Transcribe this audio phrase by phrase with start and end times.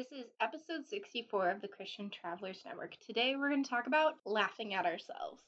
[0.00, 2.96] This is episode 64 of the Christian Travelers Network.
[3.06, 5.42] Today we're going to talk about laughing at ourselves.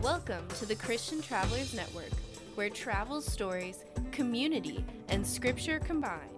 [0.00, 2.12] Welcome to the Christian Travelers Network,
[2.54, 3.82] where travel stories,
[4.12, 6.30] community, and scripture combine.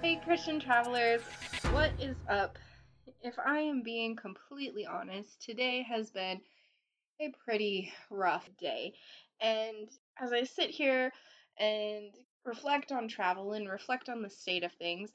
[0.00, 1.22] Hey, Christian Travelers,
[1.72, 2.56] what is up?
[3.22, 6.40] If I am being completely honest, today has been
[7.20, 8.94] a pretty rough day.
[9.40, 11.12] And as I sit here
[11.58, 12.12] and
[12.44, 15.10] reflect on travel and reflect on the state of things,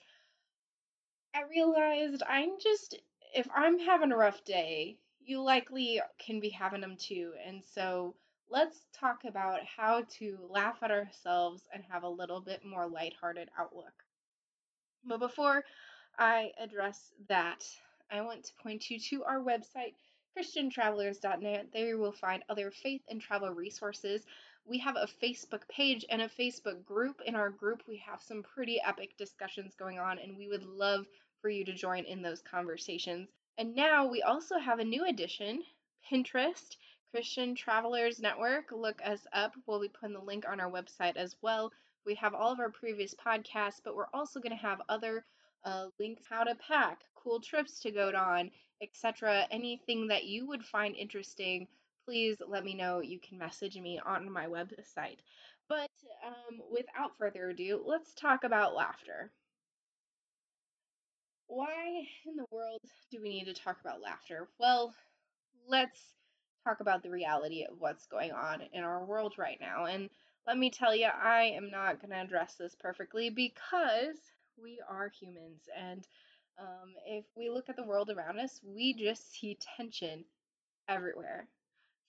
[1.33, 2.95] I realized I'm just,
[3.35, 7.33] if I'm having a rough day, you likely can be having them too.
[7.45, 8.15] And so
[8.49, 13.49] let's talk about how to laugh at ourselves and have a little bit more lighthearted
[13.57, 14.03] outlook.
[15.03, 15.63] But before
[16.17, 17.65] I address that,
[18.11, 19.93] I want to point you to our website,
[20.37, 21.67] christiantravelers.net.
[21.73, 24.25] There you will find other faith and travel resources.
[24.65, 27.21] We have a Facebook page and a Facebook group.
[27.25, 31.05] In our group, we have some pretty epic discussions going on, and we would love
[31.41, 33.29] for you to join in those conversations.
[33.57, 35.63] And now we also have a new addition
[36.11, 36.75] Pinterest,
[37.11, 38.71] Christian Travelers Network.
[38.71, 39.53] Look us up.
[39.65, 41.71] We'll be putting the link on our website as well.
[42.05, 45.25] We have all of our previous podcasts, but we're also going to have other
[45.65, 49.45] uh, links how to pack, cool trips to go on, etc.
[49.51, 51.67] Anything that you would find interesting,
[52.05, 53.01] please let me know.
[53.01, 55.17] You can message me on my website.
[55.67, 55.89] But
[56.25, 59.31] um, without further ado, let's talk about laughter.
[61.47, 64.47] Why in the world do we need to talk about laughter?
[64.59, 64.93] Well,
[65.67, 65.99] let's
[66.63, 69.85] talk about the reality of what's going on in our world right now.
[69.85, 70.09] And
[70.47, 74.17] let me tell you, I am not going to address this perfectly because
[74.61, 75.67] we are humans.
[75.77, 76.07] And
[76.59, 80.25] um, if we look at the world around us, we just see tension
[80.87, 81.47] everywhere.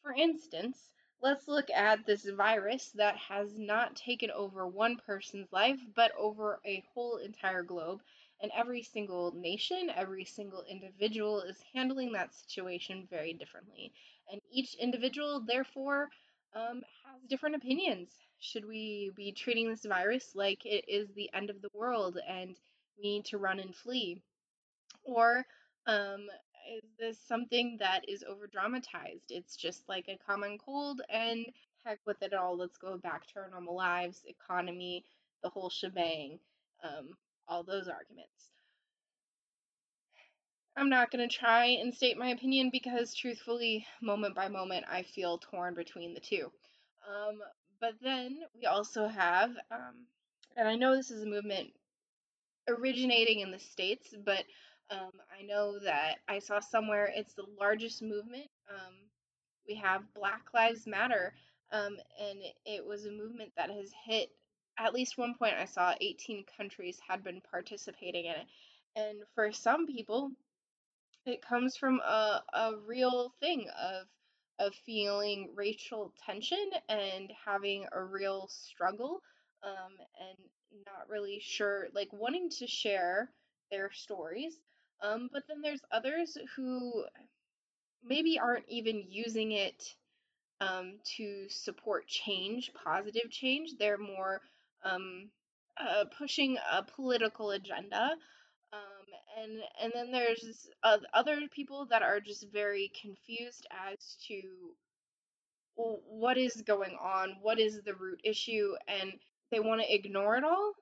[0.02, 5.80] For instance, let's look at this virus that has not taken over one person's life,
[5.94, 8.00] but over a whole entire globe.
[8.40, 13.92] And every single nation, every single individual is handling that situation very differently.
[14.30, 16.10] And each individual, therefore,
[16.56, 18.08] um, has different opinions.
[18.38, 22.56] Should we be treating this virus like it is the end of the world and
[22.98, 24.22] we need to run and flee?
[25.04, 25.44] Or
[25.86, 26.26] um,
[26.74, 29.30] is this something that is over dramatized?
[29.30, 31.46] It's just like a common cold, and
[31.84, 35.04] heck with it all, let's go back to our normal lives, economy,
[35.42, 36.38] the whole shebang,
[36.82, 37.10] um,
[37.46, 38.55] all those arguments.
[40.76, 45.02] I'm not going to try and state my opinion because, truthfully, moment by moment, I
[45.02, 46.52] feel torn between the two.
[47.08, 47.40] Um,
[47.80, 50.06] but then we also have, um,
[50.56, 51.70] and I know this is a movement
[52.68, 54.44] originating in the States, but
[54.90, 58.48] um, I know that I saw somewhere it's the largest movement.
[58.70, 58.94] Um,
[59.66, 61.32] we have Black Lives Matter,
[61.72, 64.28] um, and it was a movement that has hit
[64.78, 68.46] at least one point I saw 18 countries had been participating in it.
[68.94, 70.30] And for some people,
[71.26, 74.06] it comes from a, a real thing of
[74.58, 79.20] of feeling racial tension and having a real struggle
[79.62, 80.38] um, and
[80.86, 83.30] not really sure like wanting to share
[83.70, 84.54] their stories
[85.02, 87.04] um, but then there's others who
[88.02, 89.94] maybe aren't even using it
[90.60, 93.72] um, to support change positive change.
[93.78, 94.40] They're more
[94.84, 95.30] um,
[95.78, 98.12] uh, pushing a political agenda
[99.36, 104.42] and and then there's uh, other people that are just very confused as to
[105.76, 109.12] what is going on, what is the root issue, and
[109.50, 110.72] they want to ignore it all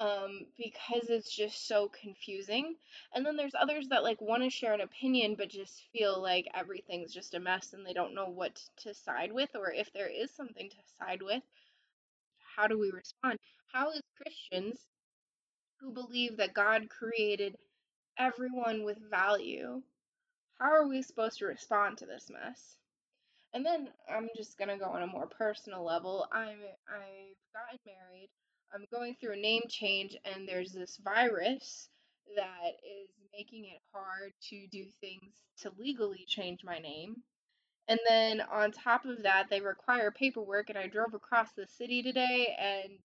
[0.00, 2.74] um, because it's just so confusing.
[3.14, 6.46] And then there's others that like want to share an opinion but just feel like
[6.54, 10.08] everything's just a mess and they don't know what to side with or if there
[10.08, 11.42] is something to side with.
[12.56, 13.38] How do we respond?
[13.72, 14.78] How, as Christians,
[15.80, 17.56] who believe that God created
[18.18, 19.82] everyone with value,
[20.58, 22.76] how are we supposed to respond to this mess?
[23.52, 26.26] And then I'm just gonna go on a more personal level.
[26.32, 26.58] I'm
[26.88, 28.30] I've gotten married.
[28.74, 31.88] I'm going through a name change, and there's this virus
[32.36, 37.22] that is making it hard to do things to legally change my name.
[37.86, 42.02] And then on top of that, they require paperwork, and I drove across the city
[42.02, 42.98] today, and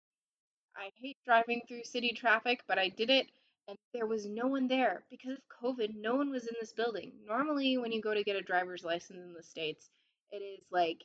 [0.76, 3.26] I hate driving through city traffic, but I did it
[3.68, 5.94] and there was no one there because of COVID.
[5.94, 7.12] No one was in this building.
[7.26, 9.90] Normally, when you go to get a driver's license in the States,
[10.32, 11.04] it is like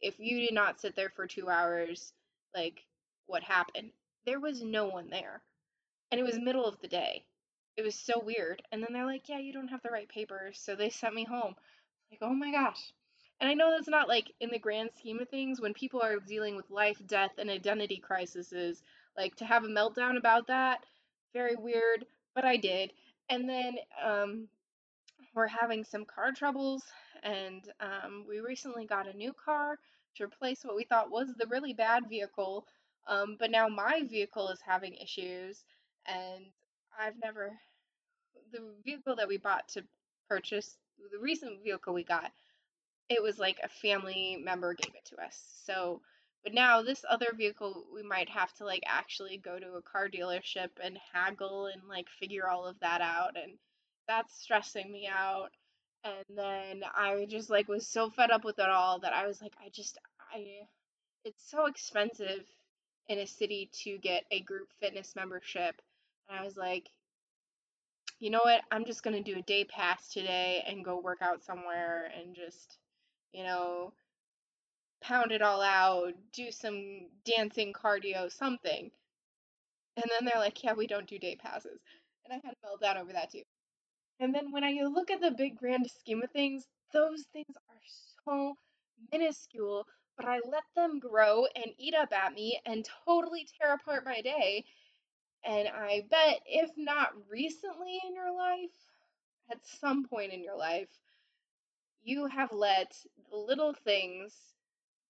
[0.00, 2.12] if you did not sit there for two hours,
[2.54, 2.80] like
[3.26, 3.90] what happened?
[4.26, 5.40] There was no one there.
[6.10, 7.24] And it was middle of the day.
[7.76, 8.62] It was so weird.
[8.72, 10.58] And then they're like, yeah, you don't have the right papers.
[10.60, 11.54] So they sent me home.
[12.10, 12.92] Like, oh my gosh.
[13.40, 16.16] And I know that's not like in the grand scheme of things when people are
[16.18, 18.82] dealing with life, death, and identity crises,
[19.16, 20.84] like to have a meltdown about that,
[21.32, 22.92] very weird, but I did.
[23.28, 24.48] And then um,
[25.34, 26.82] we're having some car troubles,
[27.22, 29.78] and um, we recently got a new car
[30.16, 32.66] to replace what we thought was the really bad vehicle.
[33.08, 35.64] Um, but now my vehicle is having issues,
[36.06, 36.44] and
[36.98, 37.52] I've never.
[38.52, 39.84] The vehicle that we bought to
[40.28, 40.76] purchase,
[41.12, 42.32] the recent vehicle we got,
[43.08, 45.40] it was like a family member gave it to us.
[45.64, 46.00] So,
[46.44, 50.08] but now this other vehicle, we might have to like actually go to a car
[50.08, 53.36] dealership and haggle and like figure all of that out.
[53.36, 53.52] And
[54.08, 55.50] that's stressing me out.
[56.02, 59.42] And then I just like was so fed up with it all that I was
[59.42, 59.98] like, I just,
[60.34, 60.44] I,
[61.24, 62.46] it's so expensive
[63.08, 65.82] in a city to get a group fitness membership.
[66.28, 66.88] And I was like,
[68.18, 68.62] you know what?
[68.70, 72.34] I'm just going to do a day pass today and go work out somewhere and
[72.34, 72.78] just,
[73.32, 73.92] you know,
[75.00, 78.90] pound it all out, do some dancing cardio, something.
[79.96, 81.80] And then they're like, yeah, we don't do day passes.
[82.24, 83.42] And I had a meltdown over that too.
[84.20, 87.80] And then when I look at the big grand scheme of things, those things are
[88.24, 88.54] so
[89.12, 89.86] minuscule,
[90.16, 94.20] but I let them grow and eat up at me and totally tear apart my
[94.20, 94.64] day.
[95.44, 98.70] And I bet if not recently in your life,
[99.50, 100.88] at some point in your life,
[102.02, 102.94] you have let
[103.30, 104.34] the little things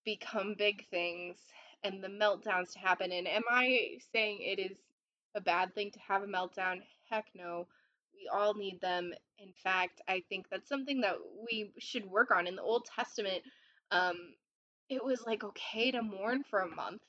[0.05, 1.37] become big things
[1.83, 3.13] and the meltdowns to happen.
[3.13, 4.79] And am I saying it is
[5.35, 6.81] a bad thing to have a meltdown?
[7.11, 7.67] Heck no.
[8.15, 9.13] We all need them.
[9.39, 12.47] In fact, I think that's something that we should work on.
[12.47, 13.43] In the Old Testament,
[13.91, 14.17] um,
[14.89, 17.01] it was like okay to mourn for a month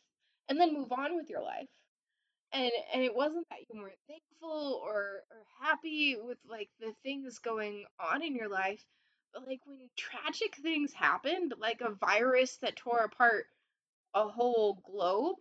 [0.49, 1.69] and then move on with your life.
[2.53, 7.39] And and it wasn't that you weren't thankful or or happy with like the things
[7.39, 8.83] going on in your life,
[9.47, 13.45] like when tragic things happened, like a virus that tore apart
[14.13, 15.39] a whole globe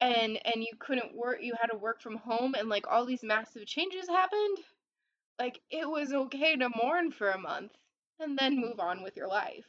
[0.00, 3.22] and and you couldn't work you had to work from home and like all these
[3.22, 4.58] massive changes happened
[5.38, 7.72] like it was okay to mourn for a month
[8.20, 9.64] and then move on with your life.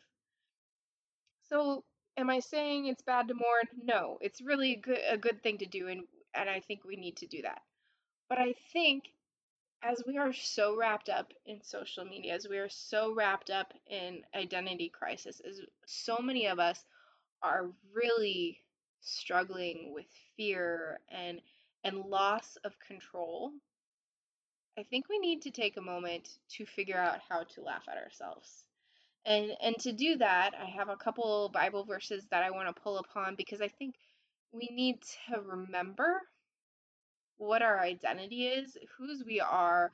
[1.50, 1.83] So
[2.17, 3.67] am i saying it's bad to mourn?
[3.83, 6.01] No it's really a good, a good thing to do and
[6.33, 7.62] and i think we need to do that.
[8.29, 9.06] But i think
[9.83, 13.73] as we are so wrapped up in social media as we are so wrapped up
[13.89, 16.85] in identity crisis as so many of us
[17.41, 18.59] are really
[19.01, 20.05] struggling with
[20.37, 21.41] fear and
[21.83, 23.51] and loss of control,
[24.77, 27.97] I think we need to take a moment to figure out how to laugh at
[27.97, 28.65] ourselves.
[29.25, 32.81] And and to do that, I have a couple Bible verses that I want to
[32.81, 33.95] pull upon because I think
[34.51, 36.21] we need to remember
[37.41, 39.91] what our identity is, whose we are,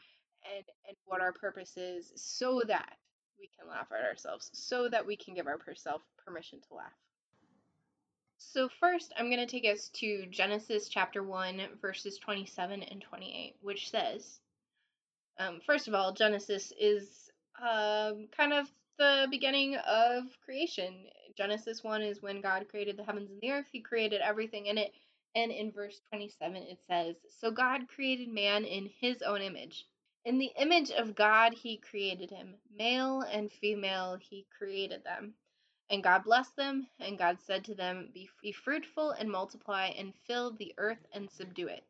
[0.55, 2.97] and and what our purpose is so that
[3.39, 6.93] we can laugh at ourselves, so that we can give ourselves permission to laugh.
[8.37, 13.55] So, first, I'm going to take us to Genesis chapter 1, verses 27 and 28,
[13.61, 14.39] which says,
[15.39, 18.67] um, first of all, Genesis is um, kind of
[18.99, 21.05] the beginning of creation.
[21.37, 24.77] Genesis 1 is when God created the heavens and the earth, He created everything in
[24.77, 24.91] it.
[25.37, 29.85] And in verse 27, it says, So God created man in His own image.
[30.25, 32.55] In the image of God, He created him.
[32.75, 35.35] Male and female, He created them.
[35.91, 40.15] And God blessed them, and God said to them, Be, be fruitful and multiply, and
[40.25, 41.85] fill the earth and subdue it,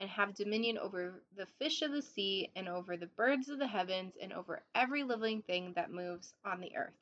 [0.00, 3.68] and have dominion over the fish of the sea, and over the birds of the
[3.68, 6.98] heavens, and over every living thing that moves on the earth.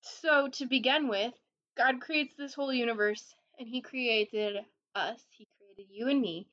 [0.00, 1.34] So, to begin with,
[1.78, 4.56] God creates this whole universe, and He created
[4.94, 6.48] us, He created you and me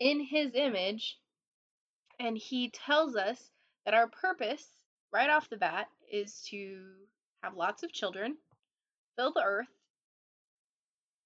[0.00, 1.18] in His image,
[2.18, 3.50] and He tells us
[3.84, 4.66] that our purpose
[5.12, 6.82] right off the bat is to
[7.42, 8.36] have lots of children,
[9.16, 9.68] fill the earth,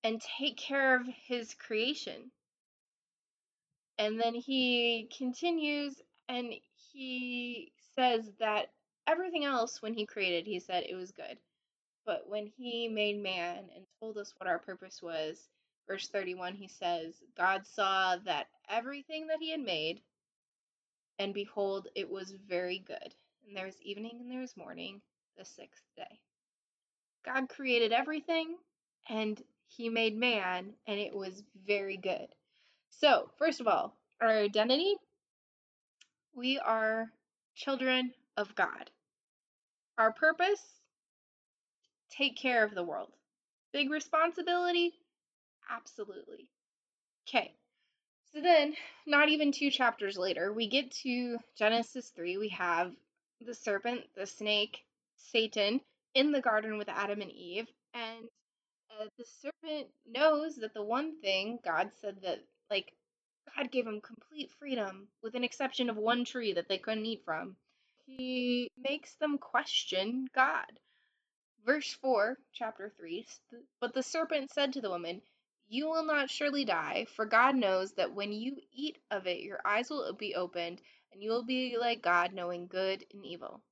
[0.04, 2.30] and take care of his creation.
[3.98, 6.54] And then he continues and
[6.92, 8.70] he says that
[9.06, 11.38] everything else, when he created, he said it was good.
[12.10, 15.48] But when he made man and told us what our purpose was,
[15.86, 20.00] verse 31, he says, God saw that everything that he had made,
[21.20, 23.14] and behold, it was very good
[23.46, 25.00] and there was evening and there was morning,
[25.38, 26.18] the sixth day.
[27.24, 28.56] God created everything,
[29.08, 32.26] and He made man, and it was very good.
[32.90, 34.96] So, first of all, our identity
[36.34, 37.12] we are
[37.54, 38.90] children of God.
[39.98, 40.79] Our purpose
[42.10, 43.12] take care of the world.
[43.72, 44.94] Big responsibility?
[45.70, 46.50] Absolutely.
[47.28, 47.54] Okay,
[48.34, 48.76] So then,
[49.06, 52.38] not even two chapters later, we get to Genesis 3.
[52.38, 52.94] We have
[53.40, 54.84] the serpent, the snake,
[55.16, 55.80] Satan
[56.14, 57.68] in the garden with Adam and Eve.
[57.94, 58.28] And
[59.00, 62.40] uh, the serpent knows that the one thing God said that,
[62.70, 62.92] like,
[63.56, 67.24] God gave him complete freedom with an exception of one tree that they couldn't eat
[67.24, 67.56] from.
[68.06, 70.80] He makes them question God.
[71.66, 73.26] Verse 4, chapter 3
[73.80, 75.20] But the serpent said to the woman,
[75.68, 79.60] You will not surely die, for God knows that when you eat of it, your
[79.64, 80.80] eyes will be opened,
[81.12, 83.62] and you will be like God, knowing good and evil.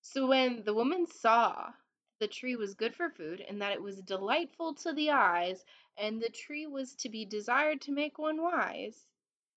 [0.00, 1.74] So when the woman saw
[2.18, 5.64] the tree was good for food, and that it was delightful to the eyes,
[5.98, 9.06] and the tree was to be desired to make one wise,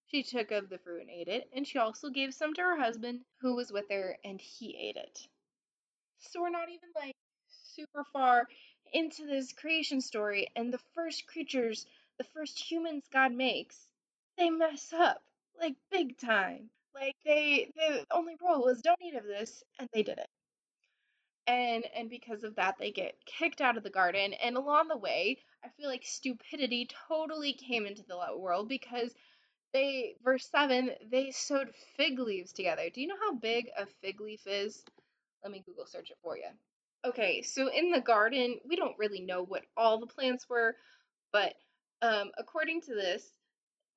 [0.07, 2.75] she took of the fruit and ate it, and she also gave some to her
[2.77, 5.29] husband who was with her, and he ate it.
[6.19, 7.15] So we're not even like
[7.47, 8.47] super far
[8.91, 11.85] into this creation story, and the first creatures,
[12.17, 13.87] the first humans God makes,
[14.37, 15.23] they mess up
[15.59, 16.69] like big time.
[16.93, 20.27] Like they, the only rule was don't eat of this, and they did it.
[21.47, 24.33] And and because of that, they get kicked out of the garden.
[24.35, 29.13] And along the way, I feel like stupidity totally came into the world because
[29.73, 34.21] they verse 7 they sewed fig leaves together do you know how big a fig
[34.21, 34.83] leaf is
[35.45, 36.49] let me google search it for you
[37.05, 40.75] okay so in the garden we don't really know what all the plants were
[41.31, 41.53] but
[42.01, 43.31] um, according to this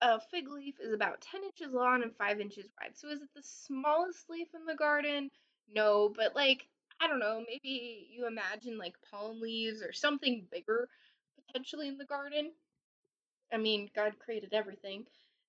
[0.03, 2.97] a fig leaf is about 10 inches long and 5 inches wide.
[2.97, 5.31] So is it the smallest leaf in the garden?
[5.75, 6.67] No but like
[7.01, 10.89] i don't know maybe you imagine like palm leaves or something bigger
[11.47, 12.53] potentially in the garden.
[13.53, 15.07] I mean god created everything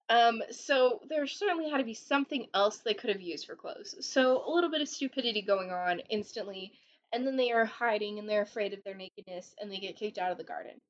[0.09, 3.95] um, so there certainly had to be something else they could have used for clothes.
[4.01, 6.73] So a little bit of stupidity going on instantly,
[7.13, 10.17] and then they are hiding and they're afraid of their nakedness and they get kicked
[10.17, 10.81] out of the garden.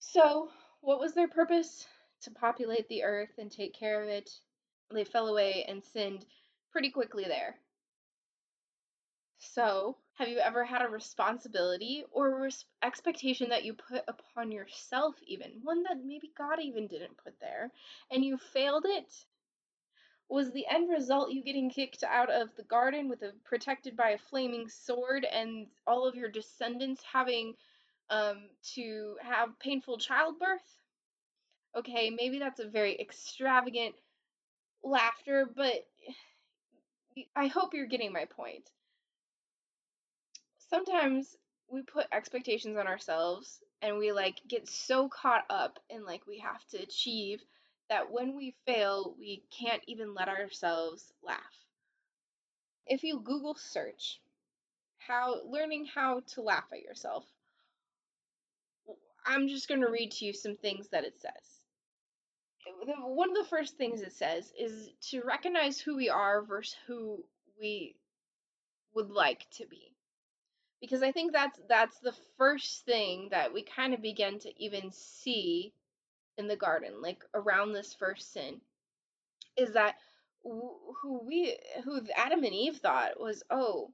[0.00, 0.48] So,
[0.80, 1.86] what was their purpose?
[2.22, 4.30] To populate the earth and take care of it.
[4.90, 6.24] They fell away and sinned
[6.72, 7.56] pretty quickly there.
[9.40, 15.14] So, have you ever had a responsibility or res- expectation that you put upon yourself,
[15.26, 17.70] even one that maybe God even didn't put there,
[18.10, 19.26] and you failed it?
[20.28, 24.10] Was the end result you getting kicked out of the garden with a protected by
[24.10, 27.54] a flaming sword and all of your descendants having
[28.10, 30.76] um, to have painful childbirth?
[31.76, 33.94] Okay, maybe that's a very extravagant
[34.82, 35.86] laughter, but
[37.36, 38.68] I hope you're getting my point
[40.70, 41.36] sometimes
[41.70, 46.38] we put expectations on ourselves and we like get so caught up in like we
[46.38, 47.40] have to achieve
[47.88, 51.38] that when we fail, we can't even let ourselves laugh.
[52.86, 54.20] If you Google search
[54.98, 57.24] how learning how to laugh at yourself,
[59.24, 61.32] I'm just going to read to you some things that it says.
[62.86, 67.24] One of the first things it says is to recognize who we are versus who
[67.60, 67.96] we
[68.94, 69.87] would like to be
[70.80, 74.92] because I think that's that's the first thing that we kind of begin to even
[74.92, 75.72] see
[76.36, 78.60] in the garden, like around this first sin,
[79.56, 79.96] is that
[80.42, 83.90] who we who Adam and Eve thought was oh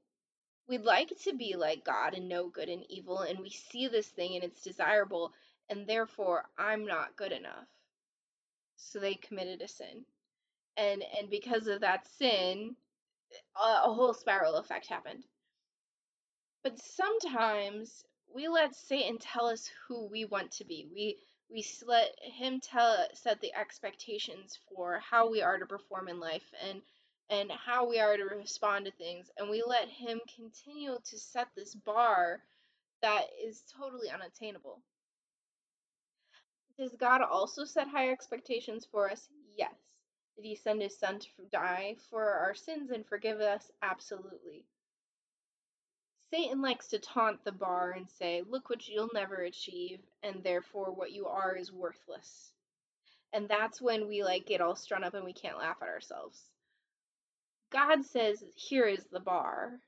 [0.67, 4.07] we'd like to be like God and know good and evil, and we see this
[4.07, 5.33] thing and it's desirable,
[5.69, 7.67] and therefore I'm not good enough.
[8.77, 10.05] So they committed a sin,
[10.77, 12.75] and and because of that sin,
[13.55, 15.23] a, a whole spiral effect happened
[16.65, 18.03] but sometimes
[18.33, 20.87] we let Satan tell us who we want to be.
[20.91, 26.19] We we let him tell set the expectations for how we are to perform in
[26.19, 26.81] life and
[27.29, 31.49] and how we are to respond to things and we let him continue to set
[31.55, 32.41] this bar
[33.03, 34.81] that is totally unattainable.
[36.79, 39.29] Does God also set high expectations for us?
[39.55, 39.75] Yes.
[40.35, 43.69] Did he send his son to die for our sins and forgive us?
[43.83, 44.65] Absolutely.
[46.35, 50.91] Satan likes to taunt the bar and say, Look what you'll never achieve, and therefore
[50.93, 52.51] what you are is worthless.
[53.31, 56.41] And that's when we like get all strung up and we can't laugh at ourselves.
[57.71, 59.79] God says, Here is the bar.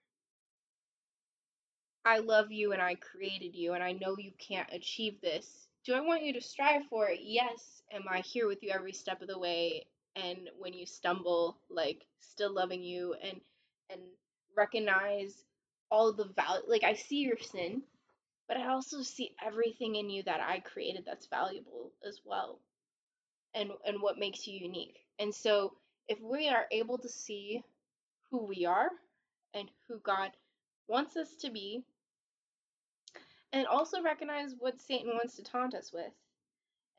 [2.06, 5.68] I love you and I created you, and I know you can't achieve this.
[5.84, 7.20] Do I want you to strive for it?
[7.22, 7.82] Yes.
[7.92, 9.86] Am I here with you every step of the way?
[10.16, 13.42] And when you stumble, like still loving you and
[13.90, 14.02] and
[14.56, 15.44] recognize
[15.90, 17.82] all the value like I see your sin,
[18.48, 22.60] but I also see everything in you that I created that's valuable as well.
[23.54, 24.98] And and what makes you unique.
[25.20, 25.74] And so
[26.08, 27.64] if we are able to see
[28.32, 28.90] who we are
[29.54, 30.32] and who God
[30.88, 31.84] wants us to be
[33.54, 36.12] and also recognize what Satan wants to taunt us with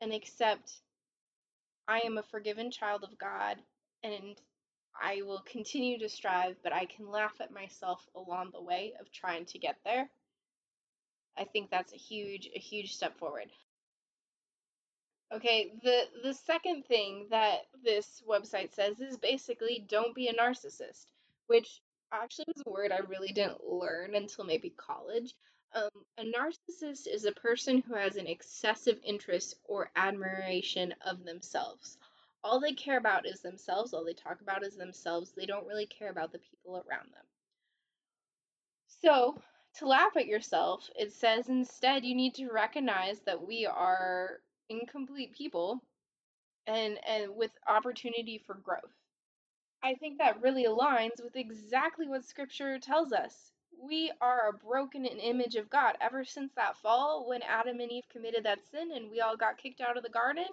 [0.01, 0.71] and accept
[1.87, 3.57] I am a forgiven child of God
[4.03, 4.39] and
[5.01, 9.11] I will continue to strive, but I can laugh at myself along the way of
[9.11, 10.09] trying to get there.
[11.37, 13.49] I think that's a huge a huge step forward.
[15.31, 21.05] Okay, the the second thing that this website says is basically don't be a narcissist,
[21.47, 21.81] which
[22.11, 25.33] actually was a word I really didn't learn until maybe college.
[25.73, 31.97] Um, a narcissist is a person who has an excessive interest or admiration of themselves.
[32.43, 35.31] All they care about is themselves, all they talk about is themselves.
[35.31, 37.25] They don't really care about the people around them.
[39.01, 39.41] So,
[39.75, 45.33] to laugh at yourself, it says instead you need to recognize that we are incomplete
[45.33, 45.81] people
[46.67, 48.93] and and with opportunity for growth.
[49.81, 53.51] I think that really aligns with exactly what scripture tells us.
[53.81, 58.09] We are a broken image of God ever since that fall when Adam and Eve
[58.09, 60.47] committed that sin and we all got kicked out of the garden.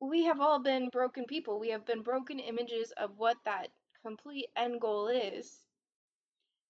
[0.00, 1.60] We have all been broken people.
[1.60, 3.68] We have been broken images of what that
[4.02, 5.60] complete end goal is.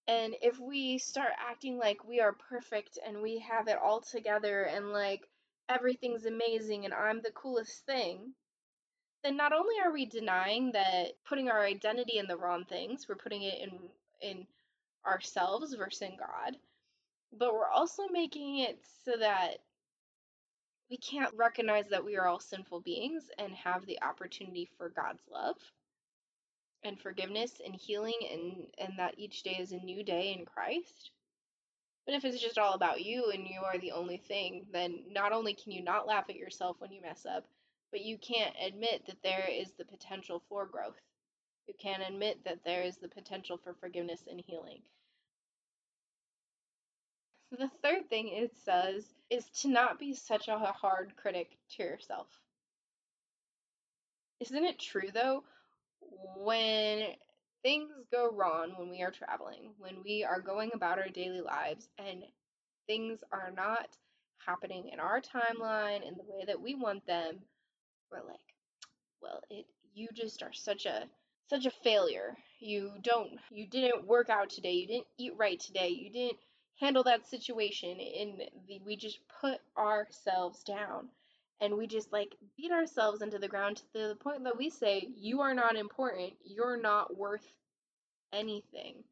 [0.09, 4.65] And if we start acting like we are perfect and we have it all together
[4.65, 5.23] and like
[5.69, 8.35] everything's amazing and I'm the coolest thing,
[9.23, 13.17] then not only are we denying that putting our identity in the wrong things, we're
[13.17, 13.71] putting it in
[14.21, 14.47] in
[15.07, 16.57] ourselves versus in God,
[17.33, 19.59] but we're also making it so that
[20.91, 25.23] we can't recognize that we are all sinful beings and have the opportunity for God's
[25.33, 25.57] love
[26.83, 31.11] and forgiveness and healing and and that each day is a new day in Christ.
[32.07, 35.33] But if it's just all about you and you are the only thing, then not
[35.33, 37.45] only can you not laugh at yourself when you mess up,
[37.93, 41.01] but you can't admit that there is the potential for growth.
[41.69, 44.81] You can't admit that there is the potential for forgiveness and healing.
[47.53, 52.29] The third thing it says is to not be such a hard critic to yourself.
[54.41, 55.45] Isn't it true though?
[56.37, 57.15] When
[57.63, 61.89] things go wrong when we are traveling, when we are going about our daily lives
[61.99, 62.25] and
[62.87, 63.89] things are not
[64.47, 67.41] happening in our timeline in the way that we want them,
[68.11, 68.41] we're like,
[69.23, 71.05] well, it you just are such a
[71.49, 72.37] such a failure.
[72.61, 74.73] You don't you didn't work out today.
[74.73, 75.89] You didn't eat right today.
[75.89, 76.39] You didn't
[76.81, 81.09] handle that situation and the, we just put ourselves down.
[81.61, 85.07] And we just like beat ourselves into the ground to the point that we say
[85.15, 86.33] you are not important.
[86.43, 87.47] You're not worth
[88.33, 89.05] anything.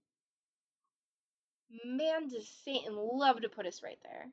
[1.85, 4.27] Man does satan love to put us right there.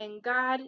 [0.00, 0.60] And god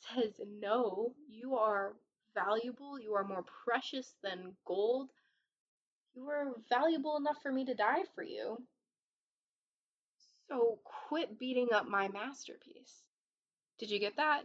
[0.00, 1.92] says no you are
[2.34, 2.98] valuable.
[2.98, 5.10] You are more precious than gold.
[6.16, 8.58] You are valuable enough for me to die for you
[10.48, 10.78] so
[11.08, 13.02] quit beating up my masterpiece
[13.78, 14.44] did you get that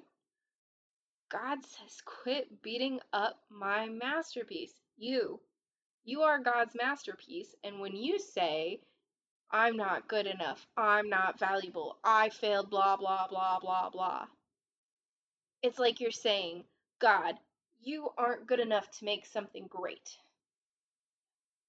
[1.29, 4.73] God says, quit beating up my masterpiece.
[4.97, 5.39] You.
[6.03, 7.55] You are God's masterpiece.
[7.63, 8.81] And when you say,
[9.51, 14.25] I'm not good enough, I'm not valuable, I failed, blah, blah, blah, blah, blah,
[15.63, 16.63] it's like you're saying,
[16.99, 17.35] God,
[17.81, 20.17] you aren't good enough to make something great.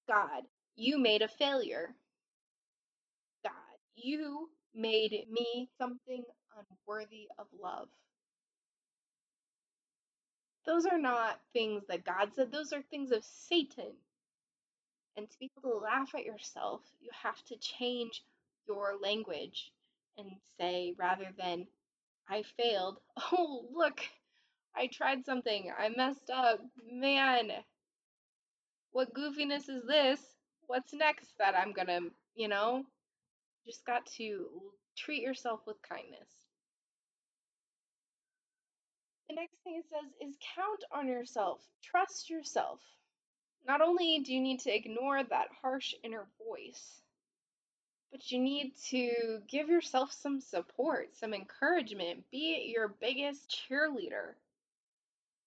[0.07, 0.43] God,
[0.75, 1.95] you made a failure.
[3.95, 6.23] You made me something
[6.57, 7.89] unworthy of love.
[10.65, 13.93] Those are not things that God said, those are things of Satan.
[15.17, 18.23] And to be able to laugh at yourself, you have to change
[18.67, 19.71] your language
[20.17, 20.27] and
[20.59, 21.67] say, rather than,
[22.29, 22.99] I failed,
[23.33, 24.01] oh, look,
[24.75, 26.59] I tried something, I messed up,
[26.91, 27.51] man,
[28.91, 30.19] what goofiness is this?
[30.67, 32.01] What's next that I'm gonna,
[32.35, 32.83] you know?
[33.65, 34.47] Just got to
[34.97, 36.29] treat yourself with kindness.
[39.29, 42.79] The next thing it says is count on yourself, trust yourself.
[43.65, 47.01] Not only do you need to ignore that harsh inner voice,
[48.11, 52.25] but you need to give yourself some support, some encouragement.
[52.29, 54.33] Be your biggest cheerleader.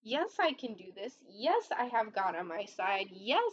[0.03, 1.13] Yes, I can do this.
[1.29, 3.09] Yes, I have God on my side.
[3.11, 3.53] Yes,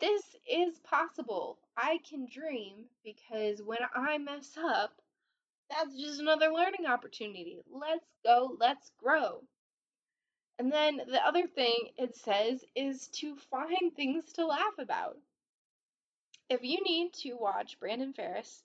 [0.00, 1.58] this is possible.
[1.76, 4.92] I can dream because when I mess up,
[5.70, 7.58] that's just another learning opportunity.
[7.70, 9.42] Let's go, let's grow.
[10.58, 15.16] And then the other thing it says is to find things to laugh about.
[16.48, 18.62] If you need to watch Brandon Farris,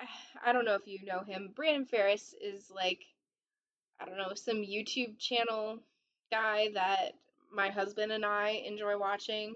[0.00, 0.06] I,
[0.50, 1.50] I don't know if you know him.
[1.54, 3.00] Brandon Farris is like,
[4.00, 5.78] I don't know, some YouTube channel
[6.30, 7.12] guy that
[7.52, 9.54] my husband and I enjoy watching.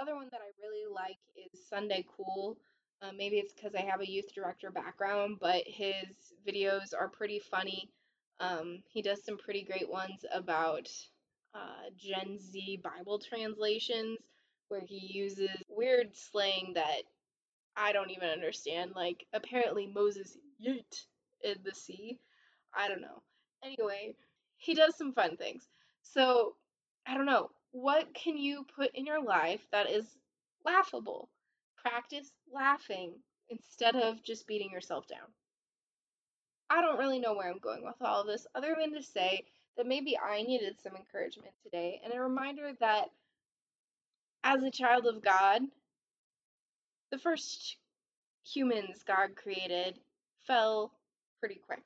[0.00, 2.56] The other one that I really like is Sunday Cool.
[3.02, 6.06] Uh, maybe it's because I have a youth director background, but his
[6.48, 7.90] videos are pretty funny.
[8.38, 10.88] Um, he does some pretty great ones about
[11.54, 14.16] uh, Gen Z Bible translations
[14.68, 17.02] where he uses weird slang that
[17.76, 18.92] I don't even understand.
[18.96, 20.34] Like, apparently Moses
[20.64, 21.04] yeet
[21.44, 22.18] in the sea.
[22.74, 23.22] I don't know.
[23.62, 24.14] Anyway,
[24.56, 25.68] he does some fun things.
[26.00, 26.54] So,
[27.06, 27.50] I don't know.
[27.72, 30.04] What can you put in your life that is
[30.64, 31.28] laughable?
[31.76, 33.14] Practice laughing
[33.48, 35.28] instead of just beating yourself down.
[36.68, 39.44] I don't really know where I'm going with all of this, other than to say
[39.76, 43.06] that maybe I needed some encouragement today and a reminder that
[44.44, 45.62] as a child of God,
[47.10, 47.76] the first
[48.44, 49.98] humans God created
[50.46, 50.92] fell
[51.40, 51.82] pretty quick.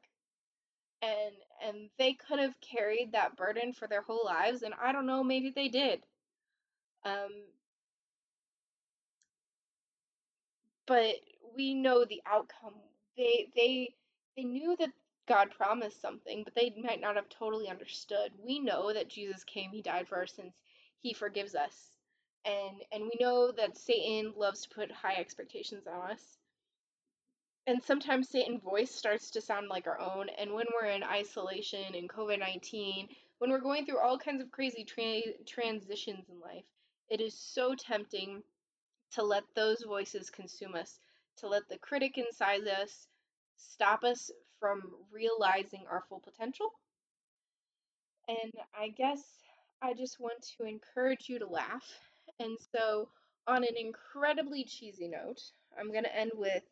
[1.05, 1.35] And
[1.67, 5.25] and they could have carried that burden for their whole lives and I don't know,
[5.25, 6.03] maybe they did.
[7.05, 7.45] Um
[10.87, 11.17] but
[11.57, 12.75] we know the outcome.
[13.17, 13.95] They they
[14.37, 14.90] they knew that
[15.29, 18.33] God promised something, but they might not have totally understood.
[18.45, 20.55] We know that Jesus came, he died for our sins.
[21.03, 21.75] He forgives us.
[22.47, 26.38] And and we know that Satan loves to put high expectations on us.
[27.66, 30.29] And sometimes Satan's voice starts to sound like our own.
[30.38, 34.50] And when we're in isolation and COVID 19, when we're going through all kinds of
[34.50, 36.64] crazy tra- transitions in life,
[37.09, 38.42] it is so tempting
[39.12, 40.98] to let those voices consume us,
[41.38, 43.07] to let the critic inside us
[43.57, 46.70] stop us from realizing our full potential.
[48.29, 49.22] And I guess
[49.83, 51.85] I just want to encourage you to laugh.
[52.40, 53.09] And so,
[53.46, 55.42] on an incredibly cheesy note,
[55.79, 56.62] I'm going to end with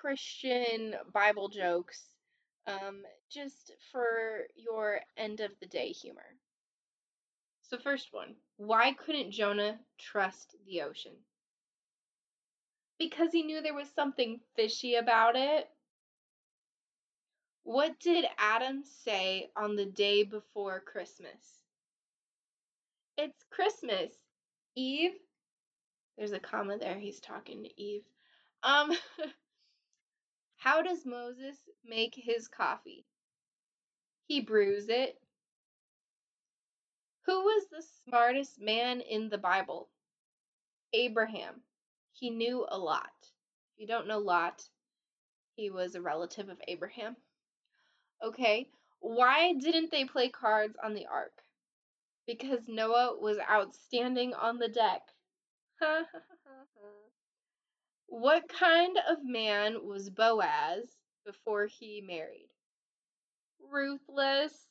[0.00, 2.02] Christian Bible jokes
[2.66, 6.36] um, just for your end of the day humor.
[7.62, 11.12] So, first one why couldn't Jonah trust the ocean?
[12.98, 15.68] Because he knew there was something fishy about it.
[17.62, 21.62] What did Adam say on the day before Christmas?
[23.16, 24.12] It's Christmas.
[24.74, 25.12] Eve.
[26.16, 26.98] There's a comma there.
[26.98, 28.04] He's talking to Eve.
[28.62, 28.92] Um
[30.58, 33.06] How does Moses make his coffee?
[34.26, 35.18] He brews it.
[37.26, 39.88] Who was the smartest man in the Bible?
[40.92, 41.62] Abraham.
[42.12, 43.12] He knew a lot.
[43.22, 44.68] If you don't know Lot,
[45.54, 47.16] he was a relative of Abraham.
[48.22, 48.68] Okay,
[48.98, 51.42] why didn't they play cards on the ark?
[52.26, 55.02] Because Noah was outstanding on the deck.
[58.08, 62.48] what kind of man was Boaz before he married?
[63.70, 64.66] Ruthless.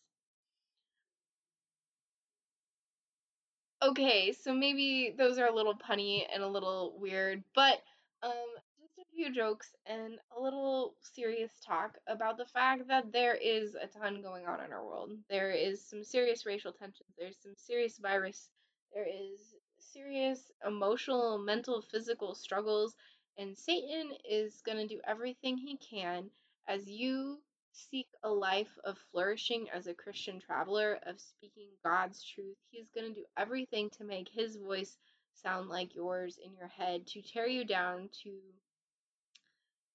[3.82, 7.82] Okay, so maybe those are a little punny and a little weird, but
[8.24, 8.34] um
[8.80, 13.76] just a few jokes and a little serious talk about the fact that there is
[13.76, 15.12] a ton going on in our world.
[15.30, 18.50] There is some serious racial tensions, there's some serious virus,
[18.94, 22.96] there is serious emotional, mental, physical struggles,
[23.38, 26.30] and Satan is going to do everything he can
[26.68, 27.40] as you
[27.72, 32.58] seek a life of flourishing as a Christian traveler, of speaking God's truth.
[32.72, 34.98] He's going to do everything to make his voice
[35.36, 38.32] sound like yours in your head, to tear you down, to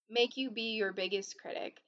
[0.08, 1.78] make you be your biggest critic.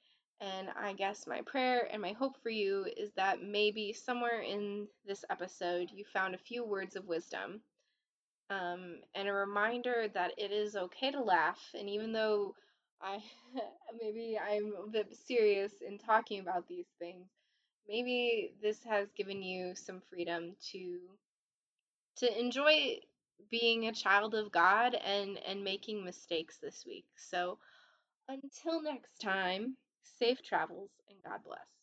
[0.41, 4.87] And I guess my prayer and my hope for you is that maybe somewhere in
[5.05, 7.61] this episode you found a few words of wisdom
[8.49, 11.59] um, and a reminder that it is okay to laugh.
[11.77, 12.55] And even though
[13.01, 13.21] I
[14.01, 17.27] maybe I'm a bit serious in talking about these things,
[17.87, 20.99] maybe this has given you some freedom to
[22.17, 22.99] to enjoy
[23.51, 27.05] being a child of God and and making mistakes this week.
[27.17, 27.57] So
[28.29, 29.77] until next time,
[30.19, 31.74] safe travels and God bless.